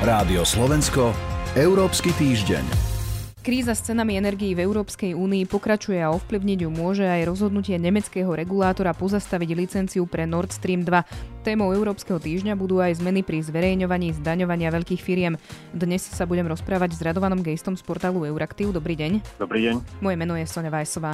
Rádio 0.00 0.48
Slovensko, 0.48 1.12
Európsky 1.52 2.08
týždeň. 2.16 2.64
Kríza 3.44 3.76
s 3.76 3.84
cenami 3.84 4.16
energií 4.16 4.56
v 4.56 4.64
Európskej 4.64 5.12
únii 5.12 5.44
pokračuje 5.44 6.00
a 6.00 6.08
ovplyvniť 6.16 6.64
ju 6.64 6.72
môže 6.72 7.04
aj 7.04 7.28
rozhodnutie 7.28 7.76
nemeckého 7.76 8.32
regulátora 8.32 8.96
pozastaviť 8.96 9.52
licenciu 9.52 10.08
pre 10.08 10.24
Nord 10.24 10.56
Stream 10.56 10.88
2. 10.88 11.44
Témou 11.44 11.76
Európskeho 11.76 12.16
týždňa 12.16 12.56
budú 12.56 12.80
aj 12.80 12.96
zmeny 12.96 13.20
pri 13.20 13.44
zverejňovaní 13.44 14.16
zdaňovania 14.16 14.72
veľkých 14.72 15.04
firiem. 15.04 15.36
Dnes 15.76 16.00
sa 16.00 16.24
budem 16.24 16.48
rozprávať 16.48 16.96
s 16.96 17.04
Radovanom 17.04 17.44
Gejstom 17.44 17.76
z 17.76 17.84
portálu 17.84 18.24
Euraktiv. 18.24 18.72
Dobrý 18.72 18.96
deň. 18.96 19.36
Dobrý 19.36 19.68
deň. 19.68 20.00
Moje 20.00 20.16
meno 20.16 20.32
je 20.32 20.48
Sonja 20.48 20.72
Vajsová. 20.72 21.12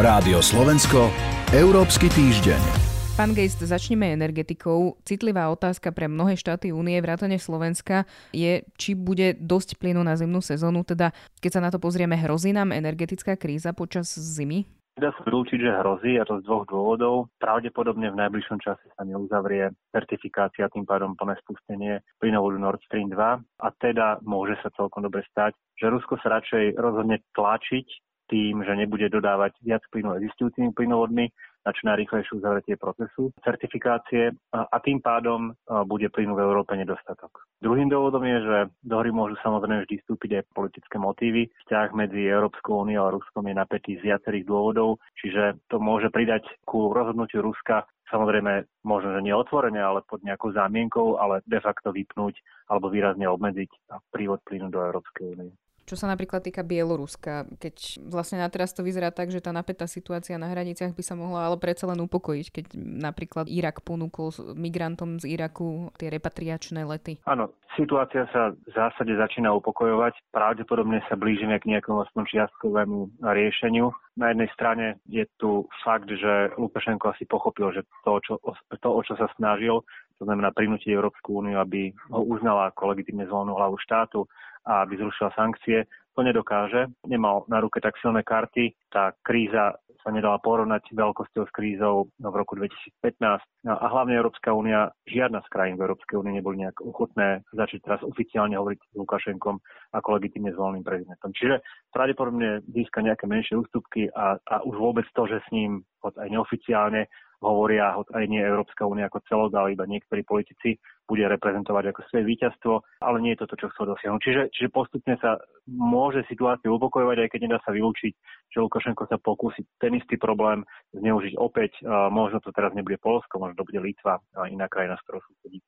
Rádio 0.00 0.40
Slovensko, 0.40 1.12
Európsky 1.52 2.08
týždeň. 2.08 2.91
Pán 3.12 3.36
Gejst, 3.36 3.60
začneme 3.60 4.08
energetikou. 4.16 4.96
Citlivá 5.04 5.52
otázka 5.52 5.92
pre 5.92 6.08
mnohé 6.08 6.32
štáty 6.32 6.72
únie, 6.72 6.96
vrátane 6.96 7.36
Slovenska, 7.36 8.08
je, 8.32 8.64
či 8.80 8.96
bude 8.96 9.36
dosť 9.36 9.76
plynu 9.76 10.00
na 10.00 10.16
zimnú 10.16 10.40
sezónu. 10.40 10.80
Teda, 10.80 11.12
keď 11.44 11.50
sa 11.52 11.60
na 11.60 11.68
to 11.68 11.76
pozrieme, 11.76 12.16
hrozí 12.16 12.56
nám 12.56 12.72
energetická 12.72 13.36
kríza 13.36 13.76
počas 13.76 14.16
zimy? 14.16 14.64
Dá 14.96 15.12
sa 15.12 15.24
vylúčiť, 15.28 15.60
že 15.60 15.76
hrozí 15.76 16.16
a 16.16 16.24
to 16.24 16.40
z 16.40 16.48
dvoch 16.48 16.64
dôvodov. 16.64 17.28
Pravdepodobne 17.36 18.08
v 18.12 18.16
najbližšom 18.16 18.60
čase 18.64 18.84
sa 18.96 19.04
neuzavrie 19.04 19.72
certifikácia, 19.92 20.72
tým 20.72 20.88
pádom 20.88 21.12
plné 21.12 21.36
spustenie 21.44 22.00
plynovodu 22.16 22.56
Nord 22.60 22.80
Stream 22.88 23.12
2 23.12 23.16
a 23.16 23.68
teda 23.76 24.24
môže 24.24 24.56
sa 24.64 24.72
celkom 24.72 25.04
dobre 25.04 25.20
stať, 25.28 25.52
že 25.76 25.92
Rusko 25.92 26.16
sa 26.20 26.40
radšej 26.40 26.80
rozhodne 26.80 27.20
tlačiť 27.36 27.88
tým, 28.32 28.64
že 28.64 28.72
nebude 28.72 29.12
dodávať 29.12 29.60
viac 29.60 29.84
plynu 29.92 30.16
existujúcimi 30.16 30.72
plynovodmi 30.72 31.28
na 31.62 31.70
čo 31.70 31.86
najrýchlejšie 31.86 32.42
uzavretie 32.42 32.74
procesu 32.74 33.30
certifikácie 33.46 34.34
a 34.50 34.76
tým 34.82 34.98
pádom 34.98 35.54
bude 35.86 36.10
plynu 36.10 36.34
v 36.34 36.42
Európe 36.42 36.74
nedostatok. 36.74 37.46
Druhým 37.62 37.86
dôvodom 37.86 38.26
je, 38.26 38.38
že 38.42 38.58
do 38.82 38.98
hry 38.98 39.14
môžu 39.14 39.38
samozrejme 39.46 39.86
vždy 39.86 40.02
vstúpiť 40.02 40.30
aj 40.42 40.44
politické 40.50 40.96
motívy. 40.98 41.46
Vzťah 41.62 41.94
medzi 41.94 42.26
Európskou 42.26 42.82
úniou 42.82 43.06
a 43.06 43.14
Ruskom 43.14 43.46
je 43.46 43.54
napätý 43.54 43.94
z 44.02 44.10
viacerých 44.10 44.48
dôvodov, 44.48 44.98
čiže 45.22 45.62
to 45.70 45.78
môže 45.78 46.10
pridať 46.10 46.42
ku 46.66 46.90
rozhodnutiu 46.90 47.46
Ruska 47.46 47.86
samozrejme 48.10 48.84
možno, 48.84 49.16
že 49.16 49.24
neotvorene, 49.24 49.80
ale 49.80 50.04
pod 50.04 50.20
nejakou 50.20 50.52
zámienkou, 50.52 51.16
ale 51.16 51.40
de 51.48 51.56
facto 51.64 51.96
vypnúť 51.96 52.36
alebo 52.68 52.92
výrazne 52.92 53.24
obmedziť 53.24 53.70
prívod 54.12 54.44
plynu 54.44 54.68
do 54.68 54.84
Európskej 54.84 55.32
únie. 55.32 55.52
Čo 55.82 55.98
sa 55.98 56.06
napríklad 56.06 56.46
týka 56.46 56.62
Bieloruska, 56.62 57.50
keď 57.58 57.98
vlastne 58.06 58.38
na 58.38 58.46
teraz 58.46 58.70
to 58.70 58.86
vyzerá 58.86 59.10
tak, 59.10 59.34
že 59.34 59.42
tá 59.42 59.50
napätá 59.50 59.90
situácia 59.90 60.38
na 60.38 60.46
hraniciach 60.46 60.94
by 60.94 61.02
sa 61.02 61.18
mohla 61.18 61.50
ale 61.50 61.58
predsa 61.58 61.90
len 61.90 61.98
upokojiť, 62.06 62.46
keď 62.54 62.64
napríklad 62.78 63.50
Irak 63.50 63.82
ponúkol 63.82 64.30
migrantom 64.54 65.18
z 65.18 65.34
Iraku 65.34 65.90
tie 65.98 66.06
repatriačné 66.06 66.86
lety. 66.86 67.18
Áno, 67.26 67.50
situácia 67.74 68.30
sa 68.30 68.54
v 68.54 68.70
zásade 68.70 69.18
začína 69.18 69.50
upokojovať. 69.58 70.14
Pravdepodobne 70.30 71.02
sa 71.10 71.18
blížime 71.18 71.58
k 71.58 71.74
nejakému 71.74 72.06
aspoň 72.06 72.22
čiastkovému 72.30 73.18
riešeniu. 73.20 73.90
Na 74.14 74.30
jednej 74.30 74.48
strane 74.54 75.02
je 75.08 75.24
tu 75.40 75.66
fakt, 75.82 76.06
že 76.06 76.52
Lukašenko 76.60 77.10
asi 77.10 77.24
pochopil, 77.26 77.72
že 77.74 77.82
to, 78.06 78.20
čo, 78.22 78.34
to 78.70 78.88
o 78.88 79.00
čo 79.02 79.16
sa 79.16 79.26
snažil, 79.34 79.82
to 80.20 80.28
znamená 80.28 80.54
prinútiť 80.54 80.94
Európsku 80.94 81.42
úniu, 81.42 81.58
aby 81.58 81.90
ho 82.14 82.22
uznala 82.22 82.70
ako 82.70 82.94
legitimne 82.94 83.26
zvolenú 83.26 83.58
hlavu 83.58 83.74
štátu 83.82 84.28
a 84.66 84.82
aby 84.82 84.96
zrušila 84.96 85.30
sankcie. 85.34 85.84
To 86.12 86.20
nedokáže. 86.20 86.92
Nemal 87.08 87.48
na 87.48 87.64
ruke 87.64 87.80
tak 87.80 87.96
silné 87.96 88.20
karty. 88.20 88.76
Tá 88.92 89.16
kríza 89.24 89.72
sa 90.02 90.10
nedala 90.10 90.42
porovnať 90.42 90.90
veľkosťou 90.92 91.46
s 91.46 91.52
krízou 91.54 92.10
v 92.18 92.34
roku 92.34 92.58
2015. 92.58 93.38
No 93.64 93.78
a 93.78 93.86
hlavne 93.86 94.18
Európska 94.18 94.50
únia, 94.50 94.90
žiadna 95.06 95.40
z 95.46 95.48
krajín 95.48 95.78
v 95.78 95.86
Európskej 95.86 96.18
únie 96.18 96.34
neboli 96.36 96.58
nejak 96.66 96.82
ochotné 96.82 97.46
začať 97.54 97.86
teraz 97.86 98.00
oficiálne 98.02 98.58
hovoriť 98.58 98.80
s 98.82 98.94
Lukašenkom 98.98 99.62
ako 99.94 100.08
legitimne 100.18 100.50
zvoleným 100.50 100.82
prezidentom. 100.82 101.30
Čiže 101.32 101.62
pravdepodobne 101.94 102.66
získa 102.66 103.00
nejaké 103.00 103.30
menšie 103.30 103.54
ústupky 103.56 104.10
a, 104.10 104.36
a 104.42 104.54
už 104.66 104.74
vôbec 104.74 105.06
to, 105.14 105.22
že 105.30 105.38
s 105.38 105.48
ním 105.54 105.86
aj 106.02 106.28
neoficiálne 106.28 107.06
hovoria, 107.42 107.98
aj 107.98 108.24
nie 108.30 108.38
Európska 108.38 108.86
únia 108.86 109.10
ako 109.10 109.20
celok, 109.26 109.50
ale 109.58 109.74
iba 109.74 109.84
niektorí 109.84 110.22
politici, 110.22 110.78
bude 111.10 111.26
reprezentovať 111.26 111.90
ako 111.90 112.00
svoje 112.08 112.24
víťazstvo, 112.24 112.72
ale 113.02 113.18
nie 113.20 113.34
je 113.34 113.42
to 113.42 113.50
to, 113.50 113.56
čo 113.58 113.66
chcú 113.74 113.82
dosiahnuť. 113.90 114.22
Čiže, 114.22 114.42
čiže 114.54 114.68
postupne 114.70 115.18
sa 115.18 115.36
môže 115.66 116.22
situácia 116.30 116.70
upokojovať, 116.70 117.26
aj 117.26 117.28
keď 117.34 117.40
nedá 117.42 117.58
sa 117.66 117.74
vylúčiť, 117.74 118.12
že 118.48 118.62
Lukašenko 118.62 119.10
sa 119.10 119.18
pokúsi 119.18 119.66
ten 119.82 119.92
istý 119.98 120.14
problém 120.16 120.62
zneužiť 120.94 121.34
opäť. 121.36 121.82
Možno 122.14 122.38
to 122.38 122.54
teraz 122.54 122.70
nebude 122.72 123.02
Polsko, 123.02 123.42
možno 123.42 123.60
to 123.60 123.66
bude 123.66 123.82
Litva, 123.82 124.22
iná 124.46 124.70
krajina, 124.70 124.94
s 124.94 125.04
ktorou 125.04 125.20
susedí. 125.26 125.58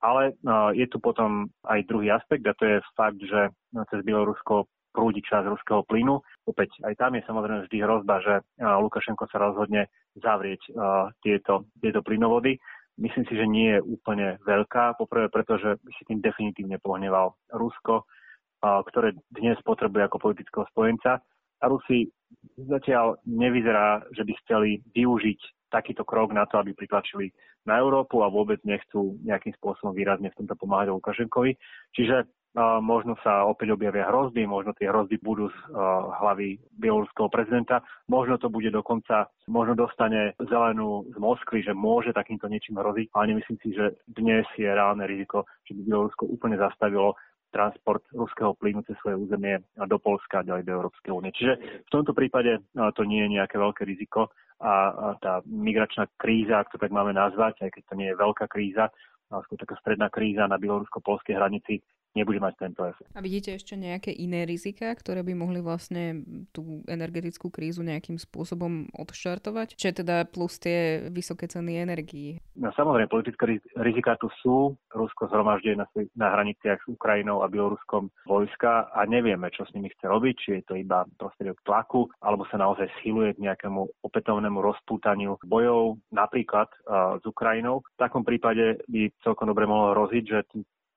Ale 0.00 0.38
je 0.78 0.86
tu 0.86 1.02
potom 1.02 1.50
aj 1.66 1.88
druhý 1.90 2.14
aspekt 2.14 2.46
a 2.46 2.54
to 2.54 2.64
je 2.64 2.76
fakt, 2.94 3.18
že 3.18 3.50
cez 3.90 4.00
Bielorusko 4.06 4.70
prúdi 4.94 5.20
čas 5.20 5.44
ruského 5.44 5.84
plynu. 5.84 6.22
Opäť 6.46 6.78
aj 6.86 6.94
tam 6.94 7.18
je 7.18 7.26
samozrejme 7.26 7.66
vždy 7.66 7.78
hrozba, 7.82 8.22
že 8.22 8.34
Lukašenko 8.62 9.26
sa 9.26 9.42
rozhodne 9.42 9.90
zavrieť 10.14 10.62
tieto, 11.20 11.66
tieto 11.82 12.00
plynovody. 12.06 12.54
Myslím 12.96 13.28
si, 13.28 13.34
že 13.36 13.44
nie 13.50 13.76
je 13.76 13.84
úplne 13.84 14.40
veľká, 14.46 14.96
poprvé 14.96 15.28
preto, 15.28 15.58
že 15.58 15.76
by 15.82 15.90
si 15.98 16.02
tým 16.08 16.22
definitívne 16.22 16.80
pohneval 16.80 17.36
Rusko, 17.52 18.08
ktoré 18.62 19.12
dnes 19.28 19.58
potrebuje 19.66 20.06
ako 20.06 20.22
politického 20.22 20.64
spojenca. 20.72 21.20
A 21.60 21.64
Rusi 21.68 22.08
zatiaľ 22.56 23.20
nevyzerá, 23.26 24.06
že 24.14 24.24
by 24.24 24.32
chceli 24.46 24.80
využiť 24.96 25.68
takýto 25.68 26.06
krok 26.06 26.30
na 26.32 26.46
to, 26.46 26.62
aby 26.62 26.72
pritlačili 26.72 27.34
na 27.66 27.82
Európu 27.82 28.22
a 28.22 28.30
vôbec 28.30 28.62
nechcú 28.62 29.18
nejakým 29.26 29.50
spôsobom 29.58 29.90
výrazne 29.90 30.30
v 30.30 30.38
tomto 30.38 30.54
pomáhať 30.54 30.94
Lukašenkovi. 30.94 31.58
Čiže 31.90 32.24
možno 32.80 33.20
sa 33.20 33.44
opäť 33.44 33.76
objavia 33.76 34.08
hrozby, 34.08 34.48
možno 34.48 34.72
tie 34.72 34.88
hrozby 34.88 35.20
budú 35.20 35.52
z 35.52 35.58
hlavy 36.24 36.56
bieloruského 36.80 37.28
prezidenta, 37.28 37.84
možno 38.08 38.40
to 38.40 38.48
bude 38.48 38.72
dokonca, 38.72 39.28
možno 39.46 39.76
dostane 39.76 40.32
zelenú 40.40 41.04
z 41.12 41.16
Moskvy, 41.20 41.60
že 41.60 41.76
môže 41.76 42.16
takýmto 42.16 42.48
niečím 42.48 42.80
hroziť, 42.80 43.12
ale 43.12 43.36
nemyslím 43.36 43.58
si, 43.60 43.76
že 43.76 44.00
dnes 44.08 44.48
je 44.56 44.66
reálne 44.66 45.04
riziko, 45.04 45.44
že 45.68 45.76
by 45.76 45.80
Bielorusko 45.84 46.24
úplne 46.26 46.56
zastavilo 46.56 47.14
transport 47.52 48.04
ruského 48.12 48.52
plynu 48.58 48.84
cez 48.84 48.98
svoje 49.00 49.16
územie 49.16 49.60
do 49.76 49.96
Polska 49.96 50.40
a 50.40 50.46
ďalej 50.46 50.64
do 50.66 50.76
Európskej 50.76 51.12
únie. 51.12 51.32
Čiže 51.32 51.84
v 51.86 51.92
tomto 51.92 52.12
prípade 52.12 52.60
to 52.74 53.02
nie 53.04 53.24
je 53.24 53.34
nejaké 53.40 53.56
veľké 53.56 53.84
riziko 53.84 54.32
a 54.60 55.12
tá 55.20 55.44
migračná 55.44 56.08
kríza, 56.16 56.60
ak 56.60 56.72
to 56.72 56.80
tak 56.80 56.92
máme 56.92 57.12
nazvať, 57.12 57.64
aj 57.64 57.70
keď 57.76 57.82
to 57.84 57.94
nie 57.96 58.08
je 58.12 58.20
veľká 58.20 58.48
kríza, 58.48 58.88
skôr 59.26 59.58
taká 59.58 59.76
stredná 59.80 60.08
kríza 60.12 60.46
na 60.46 60.60
bielorusko-polskej 60.60 61.34
hranici, 61.36 61.80
nebude 62.16 62.40
mať 62.40 62.54
tento 62.56 62.82
efekt. 62.88 63.12
A 63.12 63.20
vidíte 63.20 63.52
ešte 63.52 63.76
nejaké 63.76 64.10
iné 64.10 64.48
rizika, 64.48 64.88
ktoré 64.96 65.20
by 65.20 65.36
mohli 65.36 65.60
vlastne 65.60 66.24
tú 66.56 66.80
energetickú 66.88 67.52
krízu 67.52 67.84
nejakým 67.84 68.16
spôsobom 68.16 68.88
odštartovať? 68.96 69.76
Čiže 69.76 70.00
teda 70.02 70.24
plus 70.24 70.56
tie 70.56 71.12
vysoké 71.12 71.44
ceny 71.46 71.84
energií? 71.84 72.40
No 72.56 72.72
samozrejme, 72.72 73.12
politické 73.12 73.60
rizika 73.76 74.16
tu 74.16 74.32
sú. 74.40 74.72
Rusko 74.96 75.28
zhromažďuje 75.28 75.76
na, 75.76 75.86
na 76.16 76.32
hraniciach 76.32 76.80
s 76.80 76.88
Ukrajinou 76.88 77.44
a 77.44 77.52
Bieloruskom 77.52 78.08
vojska 78.24 78.88
a 78.96 79.04
nevieme, 79.04 79.52
čo 79.52 79.68
s 79.68 79.74
nimi 79.76 79.92
chce 79.92 80.08
robiť, 80.08 80.34
či 80.40 80.48
je 80.58 80.64
to 80.64 80.74
iba 80.80 81.04
prostriedok 81.20 81.60
tlaku, 81.68 82.08
alebo 82.24 82.48
sa 82.48 82.56
naozaj 82.56 82.88
schyluje 82.98 83.36
k 83.36 83.44
nejakému 83.44 84.00
opätovnému 84.00 84.64
rozpútaniu 84.64 85.36
bojov, 85.44 86.00
napríklad 86.08 86.72
uh, 86.88 87.20
s 87.20 87.24
Ukrajinou. 87.28 87.84
V 87.84 88.00
takom 88.00 88.24
prípade 88.24 88.80
by 88.88 89.12
celkom 89.20 89.52
dobre 89.52 89.68
mohlo 89.68 89.92
hroziť, 89.92 90.24
že 90.24 90.38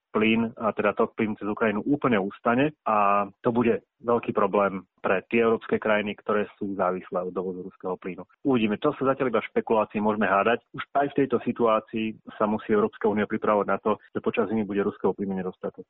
plyn, 0.10 0.52
a 0.58 0.74
teda 0.74 0.98
tok 0.98 1.14
plynu 1.14 1.38
cez 1.38 1.48
Ukrajinu 1.48 1.86
úplne 1.86 2.18
ustane 2.18 2.74
a 2.86 3.28
to 3.46 3.50
bude 3.54 3.82
veľký 4.02 4.32
problém 4.34 4.84
pre 5.00 5.24
tie 5.30 5.46
európske 5.46 5.78
krajiny, 5.78 6.18
ktoré 6.20 6.50
sú 6.58 6.74
závislé 6.76 7.24
od 7.24 7.34
dovozu 7.34 7.66
ruského 7.68 7.96
plynu. 8.00 8.26
Uvidíme, 8.44 8.82
to 8.82 8.92
sú 8.98 9.06
zatiaľ 9.06 9.32
iba 9.32 9.42
špekulácie, 9.44 10.02
môžeme 10.02 10.26
hádať. 10.26 10.66
Už 10.74 10.84
aj 10.96 11.08
v 11.14 11.18
tejto 11.24 11.38
situácii 11.46 12.18
sa 12.36 12.50
musí 12.50 12.74
Európska 12.74 13.08
únia 13.08 13.30
pripravovať 13.30 13.68
na 13.68 13.78
to, 13.80 13.98
že 14.12 14.20
počas 14.24 14.50
zimy 14.50 14.66
bude 14.66 14.82
ruského 14.84 15.14
plynu 15.14 15.38
nedostatok. 15.38 15.86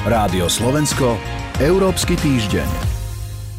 Rádio 0.00 0.48
Slovensko, 0.48 1.20
Európsky 1.60 2.16
týždeň. 2.16 2.68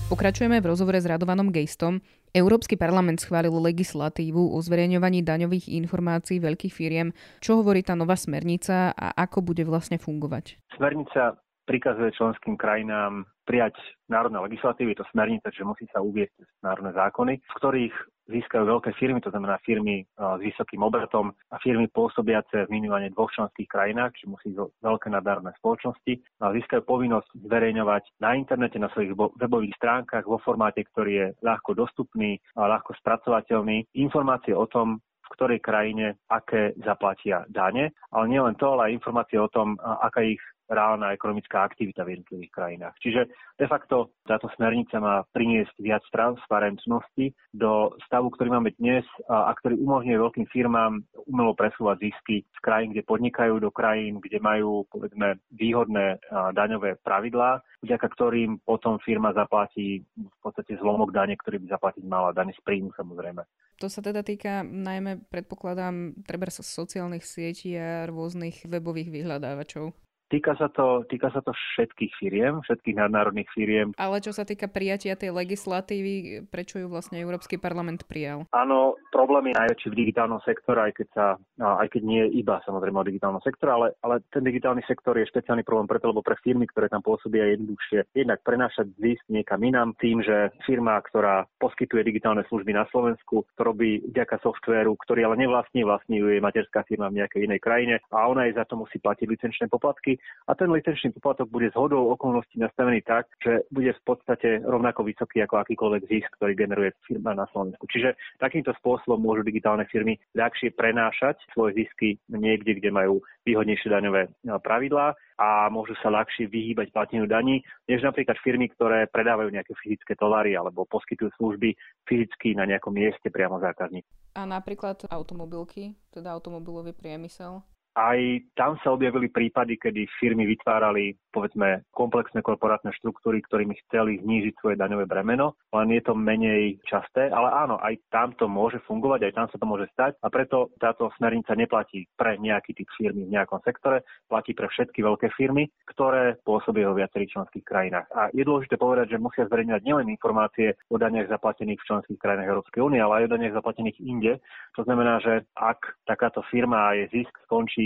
Pokračujeme 0.09 0.59
v 0.59 0.67
rozhovore 0.67 0.99
s 0.99 1.07
Radovanom 1.07 1.55
Gejstom. 1.55 2.03
Európsky 2.31 2.79
parlament 2.79 3.19
schválil 3.19 3.51
legislatívu 3.51 4.55
o 4.55 4.57
zverejňovaní 4.63 5.19
daňových 5.19 5.67
informácií 5.83 6.39
veľkých 6.39 6.71
firiem. 6.71 7.11
Čo 7.43 7.59
hovorí 7.59 7.83
tá 7.83 7.91
nová 7.91 8.15
smernica 8.15 8.95
a 8.95 9.11
ako 9.19 9.43
bude 9.51 9.67
vlastne 9.67 9.99
fungovať? 9.99 10.55
Smernica 10.79 11.35
prikazuje 11.67 12.15
členským 12.15 12.55
krajinám 12.55 13.27
prijať 13.51 13.75
národné 14.07 14.39
legislatívy, 14.47 14.95
to 14.95 15.03
smernice, 15.11 15.43
že 15.51 15.67
musí 15.67 15.83
sa 15.91 15.99
uviesť 15.99 16.63
národné 16.63 16.95
zákony, 16.95 17.33
v 17.43 17.53
ktorých 17.59 17.95
získajú 18.31 18.63
veľké 18.63 18.95
firmy, 18.95 19.19
to 19.19 19.27
znamená 19.27 19.59
firmy 19.67 20.07
s 20.15 20.39
vysokým 20.39 20.79
obratom 20.87 21.35
a 21.51 21.59
firmy 21.59 21.91
pôsobiace 21.91 22.63
v 22.63 22.71
minimálne 22.71 23.11
dvoch 23.11 23.27
členských 23.35 23.67
krajinách, 23.67 24.15
či 24.15 24.31
musí 24.31 24.55
veľké 24.55 25.11
nadárne 25.11 25.51
spoločnosti, 25.59 26.15
a 26.39 26.55
získajú 26.55 26.87
povinnosť 26.87 27.27
zverejňovať 27.43 28.23
na 28.23 28.39
internete, 28.39 28.79
na 28.79 28.87
svojich 28.95 29.19
webových 29.19 29.75
stránkach 29.75 30.23
vo 30.23 30.39
formáte, 30.39 30.87
ktorý 30.87 31.11
je 31.11 31.27
ľahko 31.43 31.75
dostupný 31.75 32.39
a 32.55 32.71
ľahko 32.71 32.95
spracovateľný, 33.03 33.83
informácie 33.99 34.55
o 34.55 34.63
tom, 34.63 35.03
v 35.03 35.27
ktorej 35.35 35.59
krajine 35.59 36.15
aké 36.31 36.71
zaplatia 36.79 37.43
dane, 37.51 37.91
ale 38.15 38.25
nielen 38.31 38.55
to, 38.55 38.75
ale 38.75 38.91
aj 38.91 38.95
informácie 38.95 39.39
o 39.39 39.51
tom, 39.51 39.75
aká 39.79 40.23
ich 40.23 40.39
reálna 40.71 41.11
ekonomická 41.11 41.67
aktivita 41.67 42.07
v 42.07 42.15
jednotlivých 42.15 42.51
krajinách. 42.55 42.95
Čiže 43.03 43.27
de 43.59 43.67
facto 43.67 44.15
táto 44.23 44.47
smernica 44.55 45.03
má 45.03 45.27
priniesť 45.35 45.75
viac 45.83 46.01
transparentnosti 46.15 47.35
do 47.51 47.91
stavu, 48.07 48.31
ktorý 48.31 48.55
máme 48.55 48.71
dnes 48.79 49.03
a, 49.27 49.51
ktorý 49.51 49.75
umožňuje 49.83 50.17
veľkým 50.17 50.47
firmám 50.47 51.03
umelo 51.27 51.51
presúvať 51.51 52.07
zisky 52.07 52.47
z 52.47 52.59
krajín, 52.63 52.95
kde 52.95 53.03
podnikajú, 53.03 53.59
do 53.59 53.69
krajín, 53.69 54.23
kde 54.23 54.39
majú 54.39 54.87
povedzme 54.87 55.43
výhodné 55.51 56.23
daňové 56.55 57.03
pravidlá, 57.03 57.59
vďaka 57.83 58.07
ktorým 58.07 58.63
potom 58.63 58.95
firma 59.03 59.35
zaplatí 59.35 60.07
v 60.15 60.37
podstate 60.39 60.79
zlomok 60.79 61.11
dane, 61.11 61.35
ktorý 61.35 61.59
by 61.59 61.67
zaplatiť 61.75 62.03
mala, 62.07 62.31
dane 62.31 62.55
z 62.55 62.61
príjmu 62.63 62.95
samozrejme. 62.95 63.43
To 63.83 63.89
sa 63.89 64.05
teda 64.05 64.21
týka 64.21 64.61
najmä, 64.61 65.25
predpokladám, 65.33 66.13
treba 66.23 66.47
sociálnych 66.53 67.25
sietí 67.25 67.73
a 67.73 68.05
rôznych 68.05 68.69
webových 68.69 69.09
vyhľadávačov. 69.09 69.89
Týka 70.31 70.55
sa, 70.55 70.71
to, 70.71 71.03
týka 71.11 71.27
sa 71.35 71.43
to 71.43 71.51
všetkých 71.51 72.15
firiem, 72.15 72.63
všetkých 72.63 72.95
nadnárodných 73.03 73.51
firiem. 73.51 73.91
Ale 73.99 74.23
čo 74.23 74.31
sa 74.31 74.47
týka 74.47 74.71
prijatia 74.71 75.19
tej 75.19 75.35
legislatívy, 75.35 76.47
prečo 76.47 76.79
ju 76.79 76.87
vlastne 76.87 77.19
Európsky 77.19 77.59
parlament 77.59 78.07
prijal? 78.07 78.47
Áno, 78.55 78.95
problém 79.11 79.51
je 79.51 79.59
najväčší 79.59 79.87
v 79.91 79.99
digitálnom 80.07 80.39
sektore, 80.47 80.87
aj 80.87 80.93
keď, 80.95 81.07
sa, 81.11 81.25
aj 81.59 81.87
keď 81.91 82.01
nie 82.07 82.23
je 82.23 82.39
iba 82.39 82.63
samozrejme 82.63 83.03
o 83.03 83.09
digitálnom 83.11 83.43
sektore, 83.43 83.75
ale, 83.75 83.87
ale 84.07 84.23
ten 84.31 84.47
digitálny 84.47 84.79
sektor 84.87 85.19
je 85.19 85.27
špeciálny 85.27 85.67
problém 85.67 85.91
preto, 85.91 86.07
lebo 86.07 86.23
pre 86.23 86.39
firmy, 86.39 86.63
ktoré 86.71 86.87
tam 86.87 87.03
pôsobia, 87.03 87.51
je 87.51 87.59
jednoduchšie 87.59 87.99
jednak 88.15 88.39
prenášať 88.47 88.87
zisk 89.03 89.27
niekam 89.27 89.59
inám 89.59 89.91
tým, 89.99 90.23
že 90.23 90.55
firma, 90.63 90.95
ktorá 91.11 91.43
poskytuje 91.59 92.07
digitálne 92.07 92.47
služby 92.47 92.71
na 92.71 92.87
Slovensku, 92.87 93.43
to 93.59 93.61
robí 93.67 93.99
vďaka 94.07 94.39
softvéru, 94.39 94.95
ktorý 94.95 95.27
ale 95.27 95.43
nevlastní, 95.43 95.83
vlastní 95.83 96.23
ju 96.23 96.31
je 96.31 96.39
materská 96.39 96.87
firma 96.87 97.11
v 97.11 97.19
nejakej 97.19 97.51
inej 97.51 97.59
krajine 97.59 97.95
a 98.15 98.31
ona 98.31 98.47
jej 98.47 98.55
za 98.55 98.63
to 98.63 98.79
musí 98.79 98.95
platiť 98.95 99.27
licenčné 99.27 99.67
poplatky 99.67 100.20
a 100.49 100.51
ten 100.57 100.67
licenčný 100.67 101.15
poplatok 101.15 101.47
bude 101.47 101.71
z 101.71 101.79
hodou 101.79 102.11
okolností 102.11 102.59
nastavený 102.59 103.05
tak, 103.07 103.29
že 103.39 103.63
bude 103.71 103.93
v 103.93 104.03
podstate 104.03 104.59
rovnako 104.65 105.07
vysoký 105.07 105.45
ako 105.45 105.63
akýkoľvek 105.63 106.03
zisk, 106.11 106.29
ktorý 106.35 106.57
generuje 106.57 106.91
firma 107.07 107.31
na 107.31 107.47
Slovensku. 107.53 107.87
Čiže 107.87 108.17
takýmto 108.41 108.75
spôsobom 108.81 109.21
môžu 109.21 109.47
digitálne 109.47 109.87
firmy 109.87 110.19
ľahšie 110.35 110.75
prenášať 110.75 111.39
svoje 111.55 111.85
zisky 111.85 112.19
niekde, 112.27 112.81
kde 112.81 112.89
majú 112.91 113.23
výhodnejšie 113.47 113.87
daňové 113.89 114.33
pravidlá 114.59 115.15
a 115.41 115.71
môžu 115.73 115.97
sa 116.03 116.13
ľahšie 116.13 116.45
vyhýbať 116.51 116.93
plateniu 116.93 117.25
daní, 117.25 117.65
než 117.89 118.05
napríklad 118.05 118.37
firmy, 118.45 118.69
ktoré 118.75 119.09
predávajú 119.09 119.49
nejaké 119.49 119.73
fyzické 119.79 120.13
tovary 120.13 120.53
alebo 120.53 120.85
poskytujú 120.85 121.33
služby 121.39 121.73
fyzicky 122.05 122.53
na 122.53 122.69
nejakom 122.69 122.93
mieste 122.93 123.33
priamo 123.33 123.57
zákazník. 123.57 124.05
A 124.37 124.45
napríklad 124.45 125.07
automobilky, 125.09 125.97
teda 126.13 126.35
automobilový 126.35 126.93
priemysel? 126.93 127.65
Aj 127.91 128.19
tam 128.55 128.79
sa 128.79 128.95
objavili 128.95 129.27
prípady, 129.27 129.75
kedy 129.75 130.07
firmy 130.15 130.47
vytvárali, 130.47 131.19
povedzme, 131.35 131.83
komplexné 131.91 132.39
korporátne 132.39 132.95
štruktúry, 132.95 133.43
ktorými 133.43 133.75
chceli 133.87 134.23
znížiť 134.23 134.53
svoje 134.63 134.75
daňové 134.79 135.11
bremeno, 135.11 135.59
len 135.75 135.91
je 135.91 136.01
to 136.07 136.15
menej 136.15 136.79
časté, 136.87 137.27
ale 137.27 137.51
áno, 137.51 137.75
aj 137.83 137.99
tam 138.07 138.31
to 138.39 138.47
môže 138.47 138.79
fungovať, 138.87 139.27
aj 139.27 139.35
tam 139.35 139.47
sa 139.51 139.57
to 139.59 139.65
môže 139.67 139.87
stať 139.91 140.15
a 140.23 140.27
preto 140.31 140.71
táto 140.79 141.11
smernica 141.19 141.51
neplatí 141.51 142.07
pre 142.15 142.39
nejaký 142.39 142.71
typ 142.79 142.87
firmy 142.95 143.27
v 143.27 143.33
nejakom 143.35 143.59
sektore, 143.67 144.07
platí 144.31 144.55
pre 144.55 144.71
všetky 144.71 145.03
veľké 145.03 145.27
firmy, 145.35 145.67
ktoré 145.91 146.39
pôsobia 146.47 146.87
vo 146.87 146.95
viacerých 146.95 147.35
členských 147.35 147.65
krajinách. 147.67 148.07
A 148.15 148.31
je 148.31 148.47
dôležité 148.47 148.79
povedať, 148.79 149.15
že 149.15 149.23
musia 149.23 149.43
zverejňovať 149.51 149.83
nielen 149.83 150.07
informácie 150.07 150.79
o 150.87 150.95
daniach 150.95 151.27
zaplatených 151.27 151.79
v 151.83 151.87
členských 151.91 152.19
krajinách 152.23 152.51
Európskej 152.55 152.81
únie, 152.83 153.03
ale 153.03 153.23
aj 153.23 153.25
o 153.27 153.33
daniach 153.35 153.57
zaplatených 153.59 153.97
inde. 153.99 154.33
To 154.79 154.87
znamená, 154.87 155.19
že 155.19 155.43
ak 155.59 155.99
takáto 156.07 156.39
firma 156.47 156.91
a 156.91 156.95
jej 156.95 157.07
zisk 157.11 157.33
skončí 157.49 157.80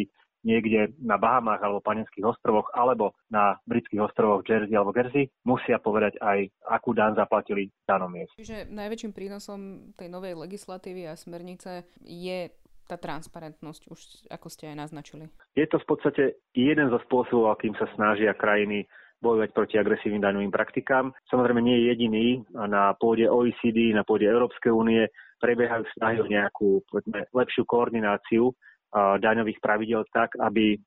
niekde 0.45 0.93
na 1.01 1.17
Bahamách 1.17 1.59
alebo 1.65 1.81
Panenských 1.81 2.23
ostrovoch 2.23 2.69
alebo 2.77 3.17
na 3.33 3.57
britských 3.65 4.05
ostrovoch 4.05 4.45
Jersey 4.45 4.77
alebo 4.77 4.93
Guernsey, 4.93 5.27
musia 5.43 5.81
povedať 5.81 6.21
aj, 6.21 6.45
akú 6.69 6.93
dan 6.93 7.17
zaplatili 7.17 7.73
v 7.73 7.85
danom 7.89 8.13
mieste. 8.13 8.37
Čiže 8.37 8.69
najväčším 8.69 9.11
prínosom 9.11 9.91
tej 9.97 10.07
novej 10.07 10.37
legislatívy 10.37 11.09
a 11.09 11.17
smernice 11.17 11.89
je 12.05 12.53
tá 12.85 13.01
transparentnosť, 13.01 13.81
už 13.89 13.99
ako 14.29 14.47
ste 14.53 14.69
aj 14.69 14.85
naznačili. 14.85 15.25
Je 15.57 15.65
to 15.65 15.81
v 15.81 15.89
podstate 15.89 16.23
jeden 16.53 16.93
zo 16.93 17.01
spôsobov, 17.09 17.57
akým 17.57 17.73
sa 17.81 17.89
snažia 17.97 18.37
krajiny 18.37 18.85
bojovať 19.25 19.49
proti 19.57 19.75
agresívnym 19.81 20.21
daňovým 20.21 20.53
praktikám. 20.53 21.09
Samozrejme 21.33 21.65
nie 21.65 21.81
je 21.81 21.87
jediný. 21.89 22.25
Na 22.53 22.93
pôde 22.93 23.25
OECD, 23.25 23.89
na 23.89 24.05
pôde 24.05 24.29
Európskej 24.29 24.69
únie 24.69 25.09
prebiehajú 25.41 25.83
snahy 25.97 26.21
o 26.21 26.29
nejakú 26.29 26.85
povedzme, 26.85 27.25
lepšiu 27.33 27.65
koordináciu 27.65 28.53
daňových 28.95 29.59
pravidel 29.59 30.07
tak, 30.15 30.39
aby, 30.39 30.79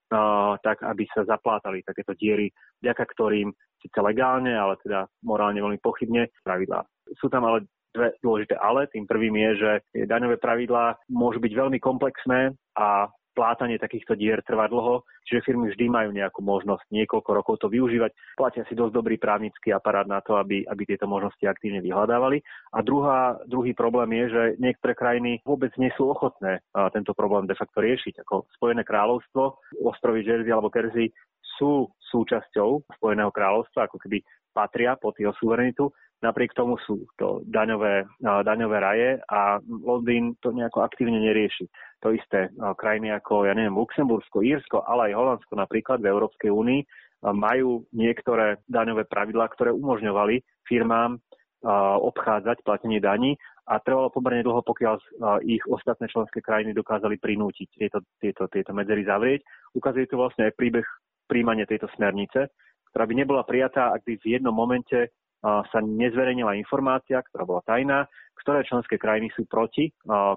tak, 0.65 0.81
aby 0.81 1.05
sa 1.13 1.29
zaplátali 1.29 1.85
takéto 1.85 2.17
diery, 2.17 2.49
vďaka 2.81 3.05
ktorým 3.05 3.53
síce 3.79 3.99
legálne, 4.01 4.57
ale 4.57 4.81
teda 4.81 5.07
morálne 5.23 5.61
veľmi 5.61 5.79
pochybne 5.79 6.33
pravidlá. 6.43 6.83
Sú 7.21 7.29
tam 7.29 7.45
ale 7.45 7.69
dve 7.93 8.17
dôležité 8.21 8.57
ale. 8.61 8.89
Tým 8.89 9.05
prvým 9.09 9.35
je, 9.37 9.51
že 9.61 9.71
daňové 10.09 10.41
pravidlá 10.41 10.97
môžu 11.13 11.41
byť 11.41 11.53
veľmi 11.53 11.79
komplexné 11.81 12.53
a 12.77 13.09
plátanie 13.39 13.79
takýchto 13.79 14.19
dier 14.19 14.43
trvá 14.43 14.67
dlho, 14.67 15.07
čiže 15.23 15.47
firmy 15.47 15.71
vždy 15.71 15.87
majú 15.87 16.11
nejakú 16.11 16.43
možnosť 16.43 16.91
niekoľko 16.91 17.31
rokov 17.31 17.55
to 17.63 17.71
využívať. 17.71 18.11
Platia 18.35 18.67
si 18.67 18.75
dosť 18.75 18.99
dobrý 18.99 19.15
právnický 19.15 19.71
aparát 19.71 20.11
na 20.11 20.19
to, 20.19 20.35
aby, 20.35 20.67
aby 20.67 20.83
tieto 20.83 21.07
možnosti 21.07 21.47
aktívne 21.47 21.79
vyhľadávali. 21.79 22.43
A 22.75 22.83
druhá, 22.83 23.39
druhý 23.47 23.79
problém 23.79 24.27
je, 24.27 24.35
že 24.35 24.43
niektoré 24.59 24.99
krajiny 24.99 25.39
vôbec 25.47 25.71
nie 25.79 25.95
sú 25.95 26.11
ochotné 26.11 26.59
tento 26.91 27.15
problém 27.15 27.47
de 27.47 27.55
facto 27.55 27.79
riešiť. 27.79 28.27
Ako 28.27 28.51
Spojené 28.59 28.83
kráľovstvo, 28.83 29.63
ostrovy 29.87 30.27
Jersey 30.27 30.51
alebo 30.51 30.75
Kersey 30.75 31.15
sú 31.63 31.87
súčasťou 32.11 32.91
Spojeného 32.99 33.31
kráľovstva, 33.31 33.87
ako 33.87 34.03
keby 34.03 34.19
patria 34.51 34.99
pod 34.99 35.15
jeho 35.15 35.31
suverenitu, 35.39 35.87
Napriek 36.19 36.51
tomu 36.51 36.75
sú 36.83 37.07
to 37.15 37.47
daňové, 37.47 38.03
daňové 38.19 38.79
raje 38.83 39.11
a 39.31 39.63
Londýn 39.63 40.35
to 40.43 40.51
nejako 40.51 40.83
aktívne 40.83 41.23
nerieši. 41.23 41.71
To 42.03 42.11
isté 42.11 42.51
krajiny 42.59 43.15
ako, 43.15 43.47
ja 43.47 43.55
neviem, 43.55 43.79
Luxembursko, 43.79 44.43
Írsko, 44.43 44.83
ale 44.83 45.11
aj 45.11 45.19
Holandsko 45.19 45.55
napríklad 45.55 46.03
v 46.03 46.11
Európskej 46.11 46.51
únii 46.51 46.81
majú 47.23 47.87
niektoré 47.95 48.59
daňové 48.67 49.07
pravidlá, 49.07 49.47
ktoré 49.55 49.71
umožňovali 49.75 50.43
firmám 50.67 51.23
obchádzať 52.03 52.63
platenie 52.63 53.03
daní 53.03 53.35
a 53.67 53.83
trvalo 53.83 54.11
pomerne 54.11 54.47
dlho, 54.47 54.63
pokiaľ 54.63 54.95
ich 55.43 55.63
ostatné 55.67 56.07
členské 56.11 56.39
krajiny 56.39 56.75
dokázali 56.75 57.19
prinútiť 57.19 57.69
tieto, 57.79 57.99
tieto, 58.23 58.47
tieto 58.51 58.71
medzery 58.75 59.03
zavrieť. 59.03 59.43
Ukazuje 59.75 60.07
to 60.07 60.19
vlastne 60.19 60.51
aj 60.51 60.55
príbeh 60.55 60.87
príjmania 61.27 61.67
tejto 61.67 61.91
smernice, 61.99 62.51
ktorá 62.91 63.05
by 63.05 63.15
nebola 63.15 63.43
prijatá, 63.45 63.91
ak 63.93 64.07
by 64.07 64.17
v 64.23 64.39
jednom 64.39 64.55
momente 64.55 65.13
sa 65.43 65.79
nezverejnila 65.79 66.59
informácia, 66.59 67.23
ktorá 67.23 67.47
bola 67.47 67.63
tajná, 67.63 68.11
ktoré 68.39 68.63
členské 68.67 68.97
krajiny 68.99 69.31
sú 69.35 69.45
proti, 69.47 69.91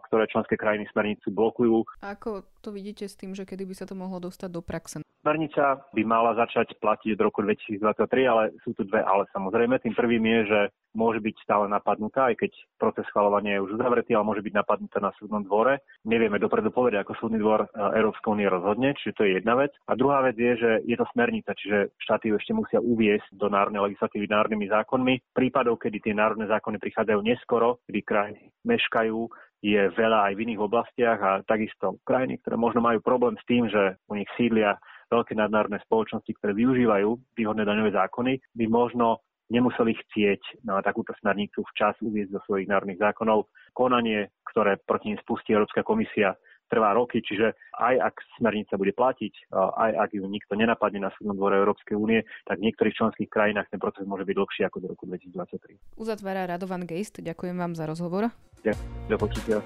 ktoré 0.10 0.26
členské 0.30 0.58
krajiny 0.58 0.90
smernicu 0.90 1.30
blokujú. 1.30 1.86
A 2.02 2.18
ako 2.18 2.46
to 2.62 2.74
vidíte 2.74 3.06
s 3.06 3.18
tým, 3.18 3.38
že 3.38 3.46
kedy 3.46 3.66
by 3.66 3.74
sa 3.78 3.86
to 3.86 3.94
mohlo 3.94 4.18
dostať 4.18 4.50
do 4.50 4.62
praxe? 4.66 5.02
Smernica 5.22 5.86
by 5.94 6.02
mala 6.02 6.34
začať 6.34 6.82
platiť 6.82 7.14
od 7.14 7.22
roku 7.22 7.46
2023, 7.46 8.26
ale 8.26 8.44
sú 8.66 8.74
tu 8.74 8.82
dve 8.90 9.06
ale 9.06 9.30
samozrejme. 9.30 9.78
Tým 9.78 9.94
prvým 9.94 10.26
je, 10.26 10.42
že 10.50 10.60
môže 10.94 11.24
byť 11.24 11.36
stále 11.44 11.66
napadnutá, 11.72 12.32
aj 12.32 12.40
keď 12.40 12.52
proces 12.76 13.08
schvalovania 13.12 13.58
je 13.60 13.64
už 13.64 13.80
uzavretý, 13.80 14.16
ale 14.16 14.28
môže 14.28 14.44
byť 14.44 14.54
napadnutá 14.54 14.98
na 15.00 15.12
súdnom 15.16 15.44
dvore. 15.44 15.80
Nevieme 16.04 16.40
dopredu 16.42 16.72
povedať, 16.72 17.04
ako 17.04 17.18
súdny 17.18 17.40
dvor 17.40 17.66
e, 17.66 17.68
Európskej 18.02 18.32
únie 18.32 18.48
rozhodne, 18.48 18.96
čiže 19.00 19.16
to 19.16 19.24
je 19.24 19.32
jedna 19.40 19.56
vec. 19.56 19.72
A 19.88 19.96
druhá 19.96 20.20
vec 20.24 20.36
je, 20.36 20.54
že 20.56 20.72
je 20.84 20.96
to 21.00 21.08
smernica, 21.16 21.56
čiže 21.56 21.96
štáty 22.00 22.32
ju 22.32 22.36
ešte 22.40 22.54
musia 22.56 22.80
uviesť 22.84 23.36
do 23.36 23.48
národnej 23.48 23.92
legislatívy 23.92 24.28
národnými 24.28 24.68
zákonmi. 24.68 25.14
Prípadov, 25.32 25.80
kedy 25.80 25.98
tie 26.04 26.14
národné 26.16 26.48
zákony 26.52 26.78
prichádzajú 26.80 27.20
neskoro, 27.24 27.80
kedy 27.88 28.00
krajiny 28.04 28.42
meškajú, 28.68 29.20
je 29.62 29.82
veľa 29.94 30.32
aj 30.32 30.34
v 30.34 30.44
iných 30.50 30.62
oblastiach 30.66 31.20
a 31.22 31.32
takisto 31.46 32.02
krajiny, 32.02 32.42
ktoré 32.42 32.58
možno 32.58 32.82
majú 32.82 32.98
problém 32.98 33.38
s 33.38 33.46
tým, 33.46 33.70
že 33.70 34.02
u 34.10 34.18
nich 34.18 34.28
sídlia 34.34 34.82
veľké 35.14 35.38
nadnárodné 35.38 35.78
spoločnosti, 35.86 36.32
ktoré 36.40 36.58
využívajú 36.58 37.38
výhodné 37.38 37.68
daňové 37.68 37.92
zákony, 37.94 38.42
by 38.58 38.66
možno 38.72 39.22
nemuseli 39.52 40.00
chcieť 40.00 40.64
na 40.64 40.80
takúto 40.80 41.12
smernicu 41.20 41.68
včas 41.76 42.00
uviezť 42.00 42.32
do 42.32 42.42
svojich 42.48 42.72
národných 42.72 43.04
zákonov. 43.04 43.52
Konanie, 43.76 44.32
ktoré 44.48 44.80
proti 44.80 45.12
nim 45.12 45.20
spustí 45.20 45.52
Európska 45.52 45.84
komisia, 45.84 46.40
trvá 46.72 46.96
roky, 46.96 47.20
čiže 47.20 47.52
aj 47.84 48.00
ak 48.00 48.16
smernica 48.40 48.80
bude 48.80 48.96
platiť, 48.96 49.52
aj 49.52 49.92
ak 50.08 50.10
ju 50.16 50.24
nikto 50.24 50.56
nenapadne 50.56 51.04
na 51.04 51.12
súdnom 51.20 51.36
dvore 51.36 51.60
Európskej 51.60 52.00
únie, 52.00 52.24
tak 52.48 52.64
v 52.64 52.72
niektorých 52.72 52.96
členských 52.96 53.28
krajinách 53.28 53.68
ten 53.68 53.76
proces 53.76 54.08
môže 54.08 54.24
byť 54.24 54.36
dlhší 54.40 54.62
ako 54.72 54.78
do 54.80 54.88
roku 54.96 55.04
2023. 55.04 56.00
Uzatvára 56.00 56.48
Radovan 56.48 56.88
Geist, 56.88 57.20
ďakujem 57.20 57.60
vám 57.60 57.76
za 57.76 57.84
rozhovor. 57.84 58.32
Ďakujem, 58.64 58.88
do 59.12 59.18
počutia. 59.20 59.58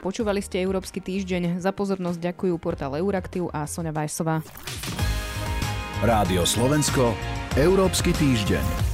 Počúvali 0.00 0.40
ste 0.40 0.64
Európsky 0.64 1.04
týždeň. 1.04 1.60
Za 1.60 1.76
pozornosť 1.76 2.32
ďakujú 2.32 2.54
portál 2.56 2.96
Euraktiv 2.96 3.52
a 3.52 3.68
Sonja 3.68 3.92
Vajsová. 3.92 4.40
Rádio 6.00 6.48
Slovensko, 6.48 7.12
Európsky 7.58 8.14
týždeň. 8.14 8.87